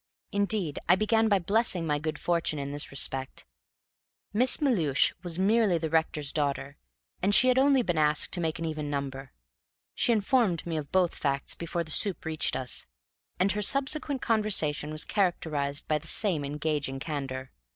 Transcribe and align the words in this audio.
Indeed 0.31 0.79
I 0.89 0.95
began 0.95 1.27
by 1.29 1.37
blessing 1.37 1.85
my 1.85 1.99
good 1.99 2.17
fortune 2.17 2.57
in 2.57 2.71
this 2.71 2.89
respect. 2.89 3.45
Miss 4.33 4.57
Melhuish 4.59 5.13
was 5.21 5.37
merely 5.37 5.77
the 5.77 5.91
rector's 5.91 6.31
daughter, 6.31 6.75
and 7.21 7.35
she 7.35 7.49
had 7.49 7.59
only 7.59 7.83
been 7.83 7.99
asked 7.99 8.31
to 8.31 8.41
make 8.41 8.57
an 8.57 8.65
even 8.65 8.89
number. 8.89 9.31
She 9.93 10.11
informed 10.11 10.65
me 10.65 10.75
of 10.75 10.91
both 10.91 11.13
facts 11.13 11.53
before 11.53 11.83
the 11.83 11.91
soup 11.91 12.25
reached 12.25 12.55
us, 12.55 12.87
and 13.39 13.51
her 13.51 13.61
subsequent 13.61 14.23
conversation 14.23 14.89
was 14.89 15.05
characterized 15.05 15.87
by 15.87 15.99
the 15.99 16.07
same 16.07 16.43
engaging 16.43 16.99
candor. 16.99 17.51